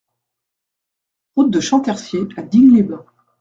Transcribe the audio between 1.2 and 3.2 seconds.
Route de Champtercier à Digne-les-Bains